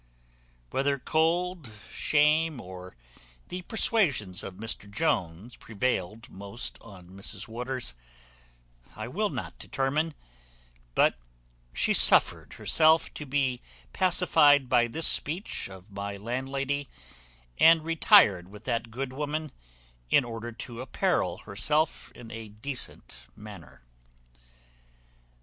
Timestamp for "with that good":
18.49-19.13